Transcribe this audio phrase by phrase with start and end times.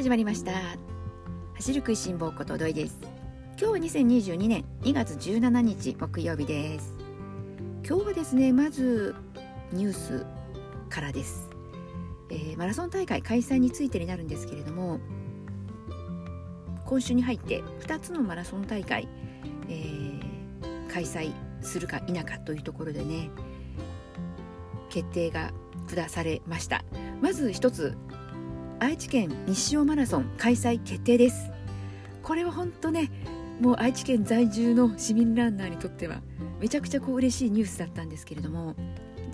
[0.00, 0.52] 始まりました。
[1.56, 2.98] 走る食いしん坊こと土井です。
[3.58, 6.96] 今日は2022年2月17日木曜日です。
[7.86, 9.14] 今日はですねまず
[9.72, 10.24] ニュース
[10.88, 11.50] からです、
[12.30, 15.00] えー、マラソン大会開催についてになるんですけれども
[16.86, 19.06] 今週に入って2つのマラソン大会、
[19.68, 23.28] えー、開催するか否かというところでね
[24.88, 25.52] 決定が
[25.88, 26.86] 下されました。
[27.20, 27.98] まず一つ
[28.80, 31.50] 愛知県西尾マラソン開催決定です。
[32.22, 33.10] これは本当ね
[33.60, 36.22] もう愛知県在住の市民ランナーにとっては
[36.60, 38.74] めちゃくちゃこう嬉しいニュースだったんですけれども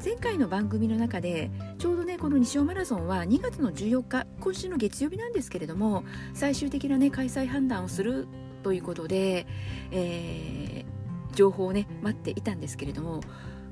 [0.04, 6.04] 前回の番組の中でちょうどねこの西尾マラソンは2月の14日今週の月曜日なんですけれども
[6.34, 8.26] 最終的なね開催判断をする
[8.64, 9.46] ということで、
[9.92, 13.20] えー、情報をね待っていたんですけれども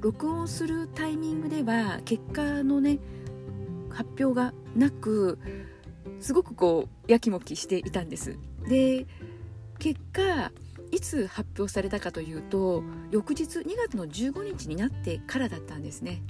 [0.00, 3.00] 録音するタイミングでは結果のね
[3.94, 5.38] 発表がなく
[6.20, 8.38] すごくこうやきもきしていたんです。
[8.68, 9.06] で
[9.78, 10.52] 結果
[10.92, 16.22] いつ発表されたかというと翌日2月の15日になってからだったんですね。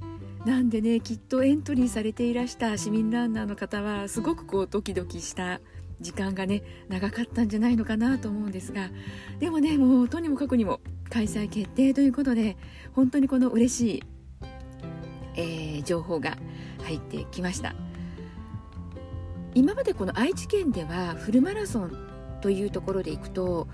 [0.45, 5.61] なんでねきっとエントリーされていらした市民ランナーの方はすごくこうドキドキした
[6.00, 8.91] 時間がね長かったんじゃないのかなと思うんですが
[9.39, 12.56] でもねもうとにもかくにも開催決定ということで
[12.92, 14.02] 本当にこの嬉しい、
[15.36, 16.36] えー、情報が
[16.83, 17.75] 入ってきました。
[19.55, 23.69] 今までこの愛知県ではフルマラソンというところでいくと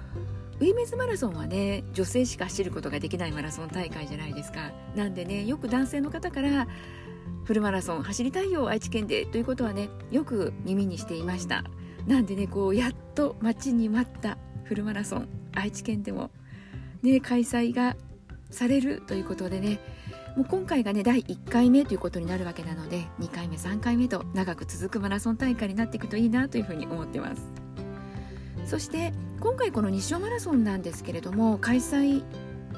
[0.61, 4.73] ウィメンズマラソンはね女性しか走ることができないマラソン大会じゃないですか。
[4.95, 6.69] なんでねよく男性の方から
[7.45, 11.65] フルマラソン走りたいよ愛知県でということはねよく耳にしていました。
[12.07, 16.31] なんでねこうやっと待ちに待ったフルマラソン愛知県でも
[17.03, 17.97] ね開催が
[18.51, 19.81] されるということでね
[20.37, 27.43] もう今回がね第1回目ということになるわけなので2回目3回目と長く続くマラソン大会になっていくといいなというふうに思ってます。
[28.65, 32.23] そして今回この西尾マラソンなんですけれども開催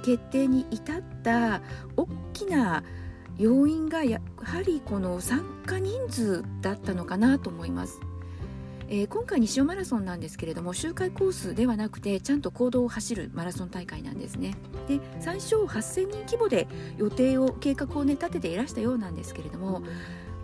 [0.03, 1.61] 決定に至った
[1.97, 2.83] 大きな
[3.37, 8.01] 要因がやはりこの参加人数だったのかなと思います。
[8.95, 14.55] えー、今回西尾マラソンなんですけれども周回コースではなくてちゃんと公道を走るマラソン大会なんですね。
[14.87, 19.83] で最初8000人規模で予定を計画をね立てていらしたようなんですけれども、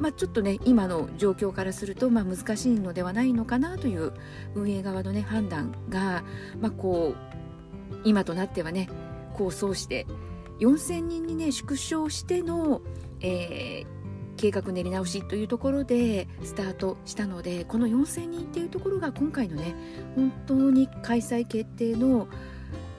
[0.00, 4.14] まあ、ちょっとね今の状況からすると、まあ、難しいのではないのかなという
[4.54, 6.24] 運営側のね判断が、
[6.58, 7.14] まあ、こ
[7.92, 8.88] う今となってはね
[9.34, 10.06] こうそうして
[10.60, 12.80] 4000人にね縮小しての、
[13.20, 13.97] えー、
[14.38, 19.74] 計画練り直しというところでスタートしたのでこの4000人っていうところが今回のね
[20.14, 22.28] 本当に開催決定の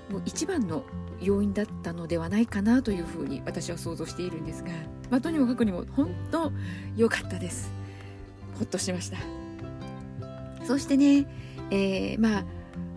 [0.10, 0.84] もう一番の
[1.22, 4.70] 要因だったのではないかなというふうに私は想像しているんですが、
[5.10, 6.52] まあ、とにもかくにも本当
[6.96, 7.72] 良かったです。
[8.58, 9.18] ほっとしました。
[10.66, 11.26] そしてね、
[11.72, 12.46] えー、まあ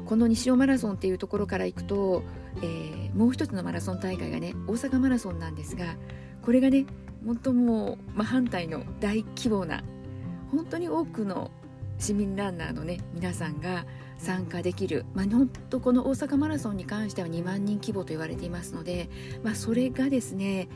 [0.06, 2.22] この西尾マラソンっていうところからいくと、
[2.58, 5.84] えー、もう一つのマラソン大会がね大阪マラソンなんですが
[6.42, 6.86] これがね
[7.24, 9.82] 本当もう真反対の大規模な
[10.50, 11.50] 本当に多くの
[11.98, 13.86] 市民ランナーのね皆さんが
[14.18, 19.08] 参加できる、まあ、本当この大阪マラソンに関しては2万人規模と言われていますので、
[19.42, 20.68] まあ、それがですね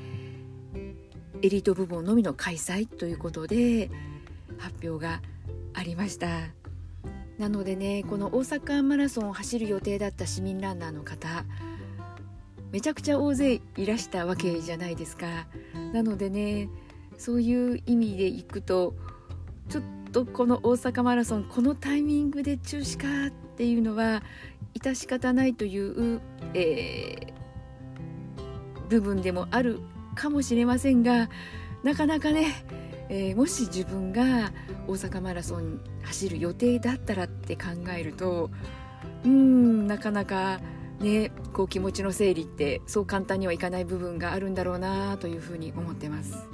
[1.42, 3.90] エリート部門のみの開催ということで
[4.58, 5.20] 発表が
[5.74, 6.28] ありました。
[7.38, 11.44] なのでねこの大阪マラソンを走る予定だった市民ランナーの方
[12.76, 15.46] めちゃくちゃ大勢いらしたわけじゃないですか。
[15.94, 16.68] なのでね
[17.16, 18.94] そういう意味でいくと
[19.70, 24.22] ちょっとこの大阪マラソンこのタイミングで中止かっていうのは
[24.78, 26.20] 致し方ないという、
[26.52, 29.80] えー、部分でもある
[30.14, 31.30] かもしれませんが
[31.82, 32.52] なかなかね、
[33.08, 34.52] えー、もし自分が
[34.86, 38.50] 大阪マラソン走る予定だったらって考えると
[39.24, 40.60] うんなかなか
[41.00, 46.48] ね、こう気持ちの整理ってそう簡単にはいかない部分があるんだろうなというふうに思ってます。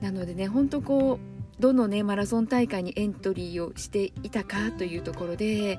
[0.00, 1.18] なのでね本当こ
[1.58, 5.78] うどのねマラソン大会にエントリーをしていたかというところで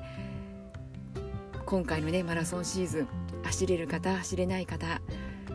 [1.66, 3.08] 今回のねマラソンシーズン
[3.42, 5.00] 走れる方走れない方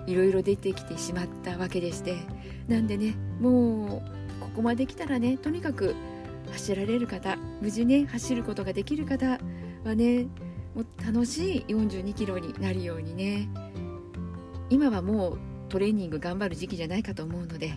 [0.06, 2.16] いろいろ出てきてしまったわけでして
[2.68, 5.96] なんでねもうここまで来たらねとにかく
[6.52, 9.40] 走られる方無事ね走ることができる方
[9.88, 10.28] はね
[10.76, 13.50] もう楽しい42キロになるようにね。
[14.70, 15.38] 今はもう
[15.70, 17.74] トレーニング頑張る時期じゃないかと思うので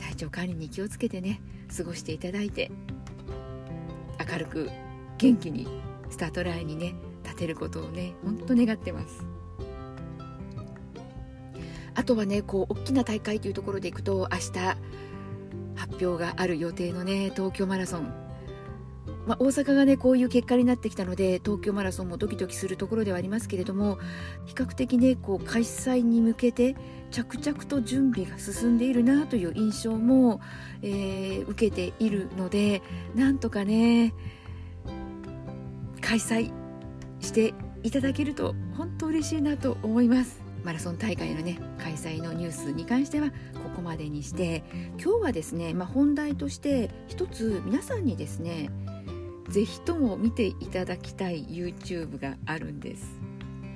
[0.00, 1.40] 体調管理に気をつけてね
[1.76, 2.70] 過ごしていただいて
[4.30, 4.70] 明るく
[5.18, 5.66] 元気に
[6.08, 6.94] スタートラインにね
[7.24, 9.24] 立てることをねほんと願ってます。
[11.94, 14.52] あとはねこう大きな大会というところでいくと明日
[15.74, 18.12] 発表がある予定のね東京マラソン、
[19.26, 23.98] まあ、大阪がねこういう結果になってきたので東京マラソンもドキドキするところではありますけれども
[24.46, 26.74] 比較的ねこう開催に向けて
[27.10, 30.40] 着々と準備が進んでいるなという印象も、
[30.82, 32.82] えー、受けているので
[33.14, 34.14] なんとかね
[36.00, 36.52] 開催
[37.20, 40.50] していただけると本当嬉しいなと思います。
[40.64, 43.34] マラソン大会のね開催のニュースに関してはこ
[43.76, 44.62] こまでにして
[45.02, 48.70] 今日はですね、まあ、本題として一つ皆さんにですね
[49.50, 53.20] 是非とも見ていただきたい YouTube があるんです。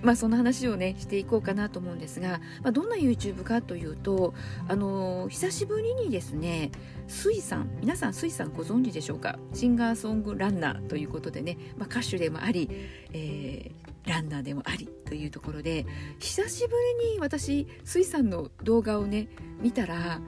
[0.03, 4.35] まあ、その話をねしていこうかなと思うんですが、まあ、どんな YouTube かというと、
[4.69, 6.73] あのー、久しぶりにですね
[7.09, 9.39] 水さん皆さん水さんご存知でしょうか？
[9.55, 12.69] シンガーソングランナーということでね、まあ、歌手でもあり、
[13.15, 15.87] えー、ランナーでもありというところで
[16.19, 19.29] 久しぶりに私水さんの動画をね
[19.63, 20.21] 見たら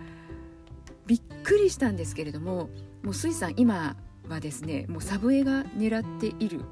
[1.07, 2.71] びっくりしたんですけれども
[3.03, 3.95] もう水さん今
[4.29, 6.63] はですねもうサブエが狙っている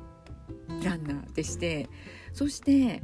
[0.82, 1.88] ランナーでして
[2.32, 3.02] そして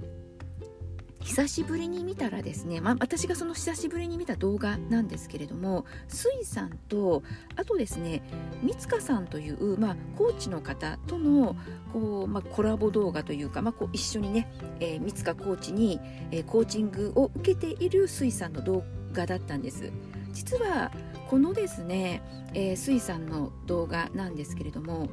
[1.22, 7.22] 久しぶりに見たらですね、まあ、私がその久しぶりに見た動画なんですけれども水さんと
[7.56, 8.22] あとですね
[8.62, 11.56] 三塚さんという、まあ、コーチの方との
[11.92, 14.50] こう、まあ、コラボ動画というか、まあ、こう一緒にね、
[14.80, 16.00] えー、三塚コーチに、
[16.30, 18.82] えー、コーチングを受けている水さんの動
[19.12, 19.92] 画だったんです。
[20.32, 20.90] 実は
[21.28, 22.22] このですね、
[22.54, 25.08] えー、水さんの動画なんですけれども、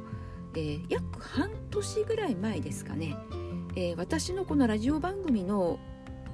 [0.54, 3.16] えー、約半年ぐらい前ですかね
[3.76, 5.78] えー、私のこのラジオ番組の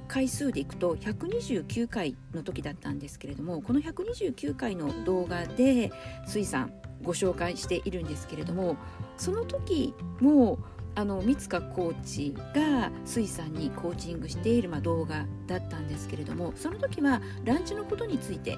[0.07, 5.91] 回数でいくと129回の時だったんですけれどもこの129回の動画で
[6.25, 6.73] 水産
[7.03, 8.77] ご紹介しているんですけれども
[9.17, 10.57] その時も
[10.95, 18.57] あの三塚コーチが水産にコーチングしている、ま、動画だったんですけれどもその時はランチのことについて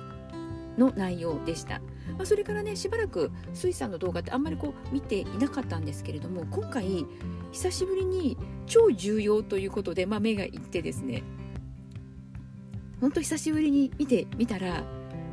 [0.77, 1.79] の内容でした、
[2.17, 7.05] まあ、それからねしばらく水産の動画ってあんまりこう見ていなかったんですけれども今回
[7.51, 11.23] 久しぶりに超重要ということで、まあ、目がいってですね。
[12.99, 14.83] 本当久しぶりに見てみたら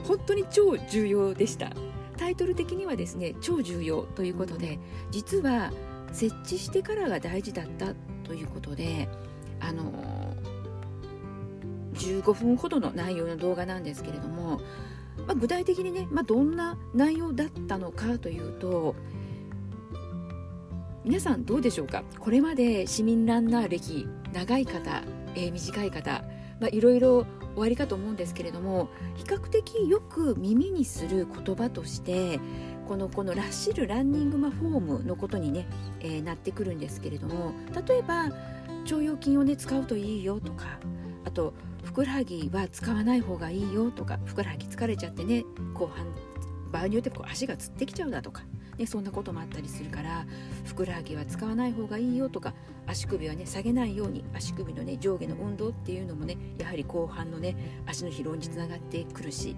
[0.06, 1.70] 本当に超重要でした。
[2.16, 4.78] タイトル的にはですね超重要ということで
[5.10, 5.72] 実は
[6.12, 9.08] 設置してからが大事だったということで
[9.60, 9.92] あの
[11.94, 14.60] 15分ほどの内容の動画なんですけれども、
[15.26, 18.94] まあ、具体的にね、まあ、どんな内容だったのかというと
[21.04, 22.02] 皆さんどうでしょうか？
[22.18, 25.02] これまで市民ランナー歴長い方、
[25.34, 26.24] えー、短い方、
[26.72, 32.40] いろいろ終わりかと思うんですけれども比較的よく耳にする言葉として
[32.88, 35.66] このこのラッシルランニングマフォームのことにね、
[36.00, 37.52] えー、なってくるんですけれども
[37.86, 40.78] 例えば腸腰筋をね使うといいよとか
[41.24, 45.44] あとふくらはぎは使わない方がいいよとかふくらはぎ疲れちゃってね
[45.74, 46.06] 後半
[46.72, 48.42] 場合によってこう足がつってきちゃうだとか
[48.78, 50.26] ね、そんなこともあったりするから
[50.64, 52.54] ふくらはぎは使わない方がいいよとか
[52.86, 59.56] 足首はね下げないように足首のね上下の運動っていうのもねやはり後半のね足の疲労につながってくるし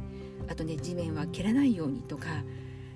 [0.48, 2.26] あとね地面は蹴らないようにとか、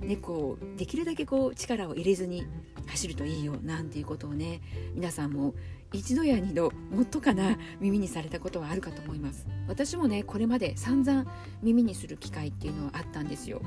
[0.01, 2.47] ね、こうできるだけこう力を入れずに
[2.87, 4.61] 走るといいよなんていうことをね
[4.95, 5.55] 皆さんも
[5.93, 9.47] 一度や二度もっとかな耳にされたことはあるかと思います。
[9.69, 11.25] 私もねこれまで散々
[11.63, 13.61] 耳にする機会っていうのはあったんですよ。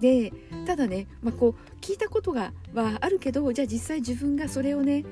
[0.00, 0.32] で
[0.66, 5.04] ただね、まあ、こう聞いたことがはあるけどじゃあ実際自分がそれをね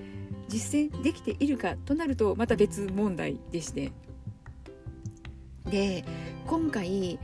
[0.49, 3.93] 実践できているかとなるとまた別問題でして。
[5.71, 6.03] で
[6.47, 7.19] 今回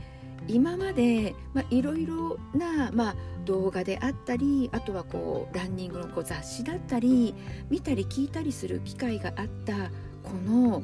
[0.47, 1.35] 今まで
[1.69, 7.33] いろいろな、まあ、動画であったりあとはこうランニングのこう雑誌だったり
[7.69, 9.91] 見たり聞いたりする機会があった
[10.23, 10.83] この、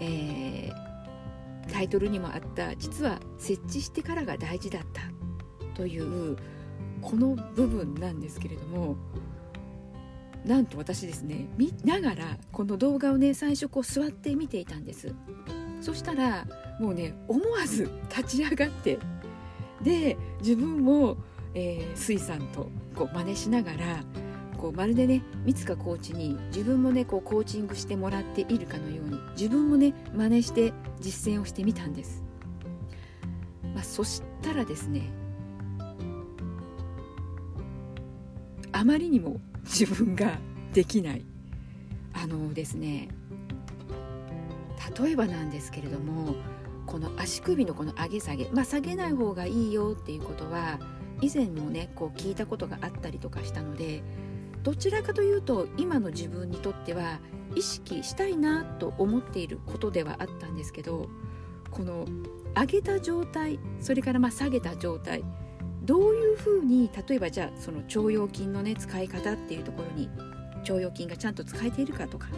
[0.00, 5.02] えー、タイトルにもあった実は設置してからが大事だった
[5.74, 6.36] という
[7.00, 8.96] この部分なんですけれども
[10.44, 15.14] なんと私ですね見ながらこの動画をね最初こう座って見ていたんです。
[15.80, 16.46] そしたら
[16.80, 18.98] もうね思わず立ち上がって
[19.82, 21.16] で自分も、
[21.54, 24.04] えー、水さんとこう真似しながら
[24.56, 32.24] こうまるでね三塚コーチに自分もねこうコーチングしてもらっているかのように自分もね真似して実践をしてみたんです、
[33.74, 35.02] まあ、そしたらですね
[38.72, 40.38] あまりにも自分が
[40.72, 41.24] できない。
[42.20, 43.08] あのですね
[45.02, 46.36] 例えばなんですけれども
[46.86, 50.78] この足首のこの上げ下げまあ下げない方がいいよっていうことは
[51.20, 54.02] 以前もねこう聞いたことがあったりとかしたので
[54.62, 57.18] どちらかというと今の自分にとっては
[57.54, 61.08] 意識したいなと思っていることではあったんですけど
[61.70, 62.06] この
[62.54, 65.24] 上げた状態それからま下げた状態
[65.82, 70.08] どういうふうに例えばじゃあその腸腰筋のね使い方っていうところに
[70.60, 72.28] 腸腰筋がちゃんと使えているかとか、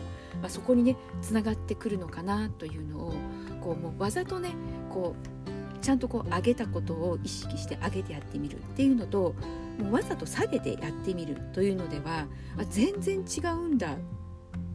[0.40, 3.14] まあ、そこにねつながってくるのかなというのを
[3.60, 4.54] こうもうわざとね
[4.90, 9.34] こうちゃんとこう上げたことを意識して上げてやってみるっていうのと
[9.78, 12.26] もうわざと下げてやってみるというのでは
[12.58, 13.96] あ全然違うんだ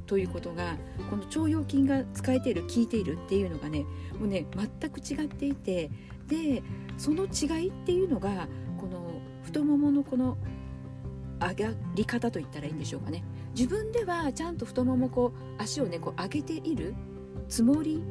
[0.07, 0.77] ということが
[1.09, 3.85] この腸腰筋が使えている効いているっていうのがね
[4.19, 4.45] もうね
[4.79, 5.89] 全く違っていて
[6.27, 6.63] で
[6.97, 8.47] その違いっていうのが
[8.79, 10.37] この太もものこの
[11.39, 13.23] 上がり方といったらいいんでしょうかね。
[13.57, 16.93] 自分ではちゃんと太ももこう足をねこう上げている
[17.47, 18.03] つもり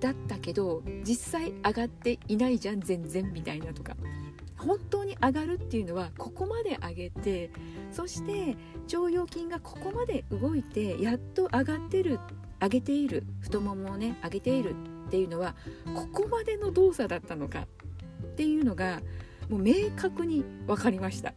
[0.00, 3.94] だったけど実際上がっていないじゃん全然みたいなとか
[4.56, 7.50] 本当に上がるっていうのはここまで上げて
[7.92, 8.56] そして
[8.92, 12.18] 腸腰筋がここまで動いてやっと上がってる
[12.60, 14.74] 上げている太ももをね上げている
[15.06, 15.54] っていうのは
[15.94, 17.66] ここまでの動作だったのか
[18.22, 19.00] っていうのが
[19.48, 21.34] もう明確に分かりました。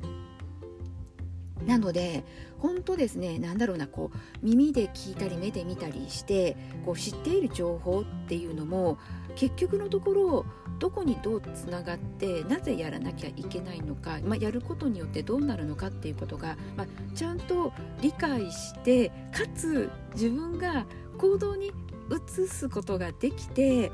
[1.66, 2.24] なので
[2.60, 8.98] 本当ですね何だろうなこう耳で聞いたり目で見たりしてこう知っている情報っていうのも
[9.36, 10.46] 結局のところ
[10.80, 20.86] どこにどうつながってなぜやらなきゃいけないのか、まあ、やることによってどうなるのかっていうことが、まあ、ちゃんと理解してかつ自分が
[21.18, 23.92] 行動に移すことができて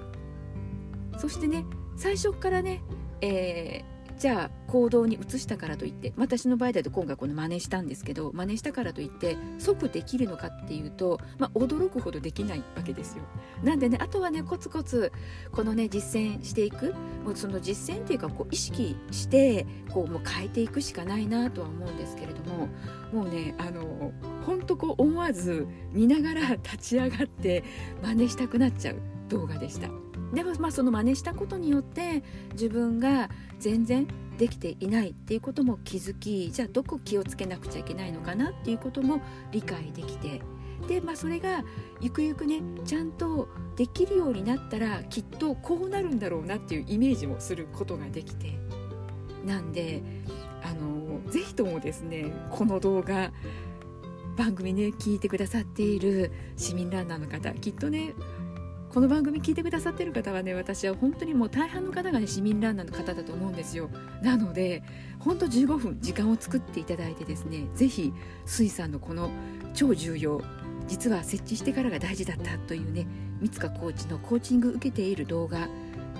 [1.18, 1.66] そしてね
[1.98, 2.82] 最初からね、
[3.22, 13.24] えーじゃあ行動に移したからといって私の場合だと今回この真似したんですけど真似したからといって即できるのかっていうと、まあ、驚くほどできないわけですよ。
[13.64, 15.12] なんでねあとはねコツコツ
[15.52, 16.94] このね実践していく
[17.24, 22.70] もうその実践っていうかこう意識してこうもう変えていくしかないなとは思うんですけれども
[23.14, 24.12] もうねあの
[24.46, 27.64] 本当こう思わず見ながら立ち上がって
[28.02, 28.96] 真似したくなっちゃう
[29.30, 30.07] 動画でした。
[30.34, 33.30] でもまあその真似したことによって自分が
[33.60, 34.08] 全然
[34.38, 40.42] できていないっていうことも気づきじゃあどこ気をつけなくちゃいけないのかなっていうことも理解できて
[40.88, 41.64] で、まあ、それが
[42.02, 48.60] ゆくゆくねちゃんとできるようになったらきっとこうなるんだろうなっていうイメージもすることができて
[49.46, 50.04] なんで
[50.64, 53.32] あのぜひともですねこの動画
[54.38, 58.14] 番組ね聞いてくださっている市民ランナーの方きっとね
[58.98, 63.92] この番組聞いてくださってる方はね私は本当にもう大半の方がね市民ランナーの方だと思うんですよ。
[64.24, 64.82] なので
[65.20, 68.12] 本当15分時間を作っていただいてですね是非
[68.48, 69.30] 水さんのこの
[69.76, 70.42] 超重要
[70.88, 73.06] 実は設置してからが大事だったというね
[73.40, 75.68] 三塚コーチのコーチング受けている動画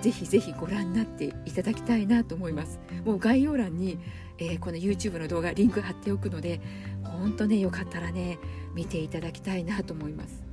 [0.00, 2.78] ぜひぜひご覧になっていただきたいなと思います。
[3.04, 3.98] もう概要欄に、
[4.38, 6.60] えー、この YouTube の動画リンク貼っておくので
[7.02, 8.38] 本当ねよかったらね
[8.72, 10.47] 見ていただきたいなと思います。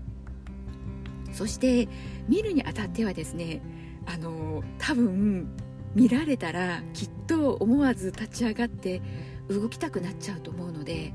[1.36, 1.89] そして
[2.30, 3.62] 見るにあたってはですね
[4.06, 5.48] あの多分
[5.94, 9.01] 見られたらきっと思わず立ち上がって
[9.50, 11.13] 動きたくなっちゃうと思うので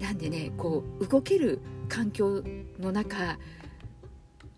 [0.00, 2.42] なんでねこう動ける環境
[2.80, 3.38] の中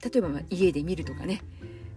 [0.02, 1.42] 例えば家で見るとかね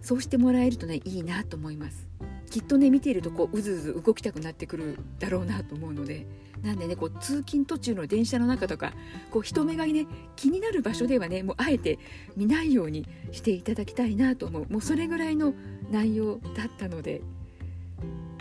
[0.02, 2.05] そうしてもらえるとねいいなと思います。
[2.50, 6.26] きっとね見ているとこううずうず動きたくなってくるだろうなと思うので
[6.62, 8.92] なんでねこう通勤途中の電車の中とか
[9.30, 11.98] こう人目がね気になる場所ではねもうあえて
[12.36, 14.66] 見ないようにしていただきたいなと思う。
[14.68, 15.54] もうそれぐらいの
[15.90, 17.22] 内容だったので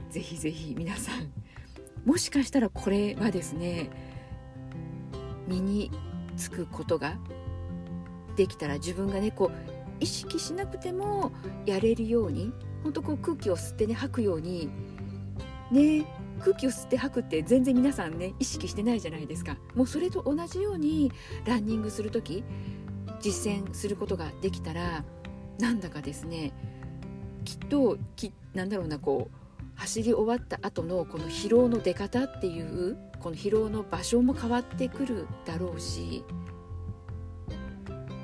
[0.10, 1.32] ぜひぜひ皆さん
[2.06, 3.90] もしかしたらこれはですね
[5.48, 5.92] 身に
[6.38, 7.18] つくことが
[8.36, 11.32] できたら自分がねこう意識しなくても
[11.66, 12.54] やれるように
[12.86, 14.70] 本当こう空気を吸ってね吐くように
[15.72, 16.06] ね
[16.39, 19.58] 空気を吸って吐くって全然皆さんね意識してないじゃないですか。
[19.74, 21.12] もうそれと同じように
[21.46, 22.44] ランニングする時
[23.22, 25.04] 実践することができたら
[25.58, 26.54] なんだかですね
[27.44, 36.24] きっときなんだろうなこう走り終わった後のこの疲労の出方っていうこの疲労の場所も変わってくるだろうし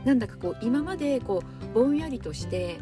[0.06, 1.42] なんだかこう今までこ
[1.72, 2.80] うぼんやりとして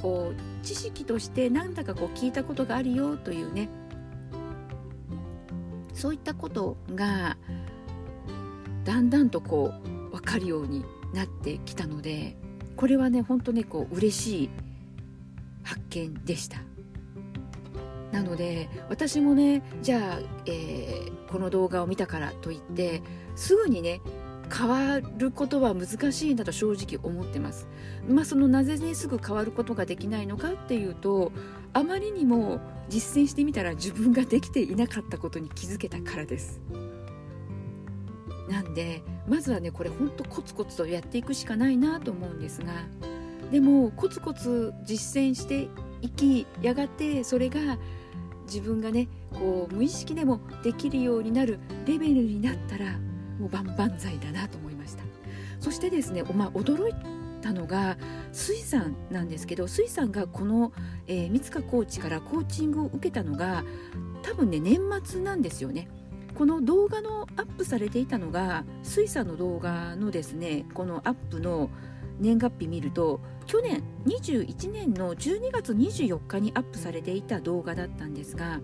[0.00, 3.68] こう知識としてなんだかこう聞いたことがあるよというね。
[5.94, 7.36] そういったことが
[8.84, 12.36] だんだんとこう分かるようになってきたので
[12.76, 14.50] これはね本当ねこう嬉しい
[15.62, 16.58] 発見でした。
[18.12, 23.02] なので私もねじゃあ、えー、この動画を見たからといって
[23.36, 24.00] すぐにね
[24.52, 27.68] 変わることは難しいんだと正直思ってます。
[28.08, 31.32] まあ、そのなぜねすぐ変わることができないのかっていうと
[31.72, 36.60] あまりにも実践してみたら自分ができていなかったことに気づけたからです。
[38.48, 42.72] なんでまずはねこれほんとコツコツとやっていくしかないなと思うんですが
[43.52, 45.68] でもコツコツ実践して
[46.02, 47.78] いきやがてそれが
[48.46, 52.98] 自分がねこう無意識でもできるようになるレベルになったら
[53.40, 55.02] もう万々歳だなと思いました。
[55.58, 56.94] そしてですね、まあ、驚い
[57.40, 57.96] たのが
[58.32, 60.72] 水さんなんですけど水さんがこの、
[61.06, 63.64] えー、三塚コーチからコーチングを受けたのが
[64.22, 65.88] 多分ね年末なんですよね。
[66.34, 71.70] この動画のアップされていたのが水さんの動画のですねこのアップの
[72.18, 78.60] 年月日見ると去年21年の12月24日にアップされていた動画だったんですが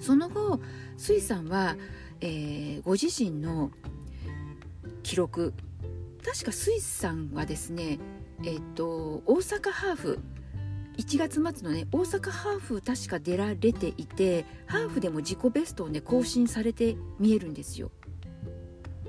[0.00, 0.60] その後
[0.96, 1.76] 水さんは、
[2.20, 3.70] えー、ご自身の
[5.02, 5.54] 記録
[6.24, 7.98] 確か水さんはですね
[8.44, 10.18] えっ、と大阪ハーフ
[10.96, 17.90] 1月末のね大阪ハーフ確か出られていてハーフでも自己ベストをね更新されて見えるんですよ。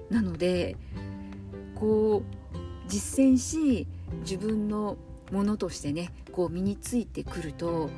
[0.09, 0.75] なので
[1.75, 3.87] こう実践し
[4.21, 4.97] 自分の
[5.31, 7.89] ものとしてねこう身についてくると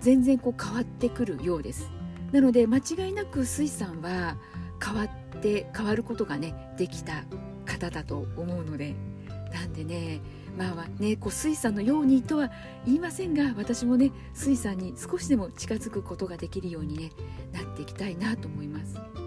[0.00, 1.90] 全然こう変わってくるようです。
[2.36, 4.36] なので間違いなく水さんは
[4.84, 7.24] 変わって変わることがねできた
[7.64, 8.94] 方だと思うので。
[9.52, 10.20] なんでね
[10.58, 12.50] まあねこう水さんのようにとは
[12.84, 17.12] 言いませんが私もね水さんに少しでも近づくことができるようにね
[17.52, 19.25] なっていきたいなと思います。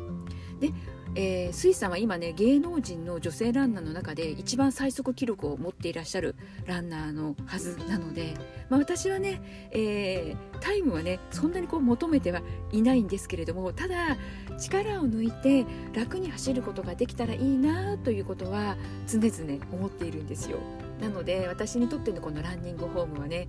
[0.59, 0.71] で
[1.15, 6.35] えー、スイさんは今ね芸能人の女性ランナーの中で一番最速記録を持っていらっしゃる
[6.65, 8.35] ランナーのはずなので、
[8.69, 14.17] まあ、私はね、えー、タイムはねそんなにこう求めてはいないんですけれどもただ
[14.59, 20.59] 力を抜いて楽に走ることができたらいいなということは常々思っているんですよ。
[21.01, 23.47] なので私にとってのこのランニングホームはね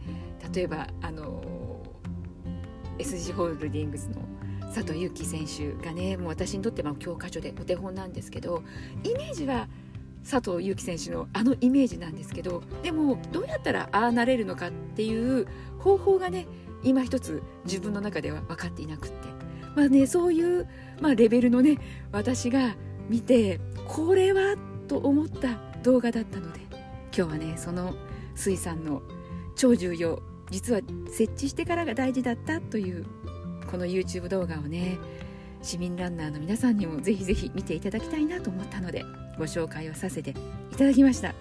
[0.55, 1.43] 例えばあの
[2.99, 4.23] SG ホールディングスの
[4.73, 8.63] 佐藤悠基選手がねもう私にとっては教科書でお手本なんですけど
[9.05, 9.69] イメージは
[10.29, 15.47] 佐藤悠基選手のあのイメージなんですけどでもどうやったらああなれるのかっていう
[15.79, 16.47] 方法がね
[16.83, 19.31] 今一つ自分の中では分かっていなくって。
[19.77, 20.69] まあねそういう、
[21.01, 21.79] まあ、レベルのね
[22.13, 22.75] 私が
[23.09, 24.57] 見てこれは
[24.89, 26.61] と思った動画だったので
[27.17, 27.95] 今日はねその
[28.35, 29.03] 水産の
[29.55, 33.07] 超重要実は設置してからが大事だったという
[33.71, 34.99] この YouTube 動画をね
[35.63, 39.05] 市民ランナーの皆さんにもぜひぜひ見ていただきたいなと思ったので
[39.39, 40.31] ご紹介をさせて
[40.73, 41.35] いただきました。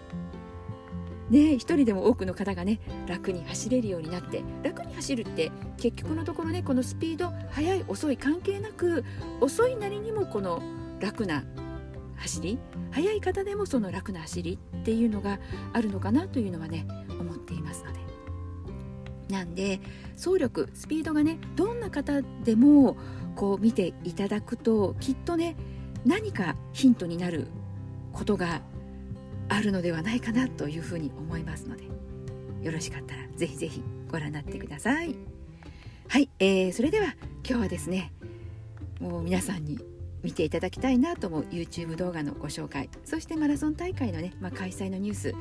[1.29, 9.05] ね一人でも多くの方がね楽に走れるようになって楽に走るって結局のところねこのスピード速い遅い関係なく
[9.39, 10.59] 遅いなりにもこの
[10.99, 11.43] 楽な
[12.15, 12.57] 走り
[12.91, 15.39] 速い方でもその楽な走りっていうのが
[15.71, 16.87] あるのかなというのはね
[17.19, 18.08] 思っていますので
[19.29, 19.79] なんで
[20.15, 22.97] 走力スピードがねどんな方でも
[23.35, 25.55] こう見ていただくときっとね
[26.05, 27.47] 何かヒントになる
[28.11, 28.61] ことが
[29.47, 31.85] あるのではないかなというふうに思いますので
[32.61, 35.15] よろしかったらぜひぜひご覧になってください。
[36.07, 37.15] はい、えー、それでは
[37.47, 38.11] 今日はですね
[38.99, 39.79] もう皆さんに
[40.23, 45.37] 見ていただきたいなと思う YouTube 動画のご紹介そしてマラソン大会のね、まあ、開催のニュースこ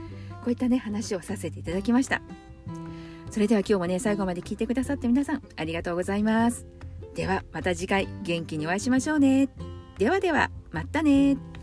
[0.47, 2.23] ういったね話をさせていただきました。
[3.31, 6.67] それでは今日もね最後まで聞いてくださって皆さんありがとうございます。
[7.15, 9.49] ではまた次回元気にお会いしましょうね。
[9.99, 11.58] ではではまたね。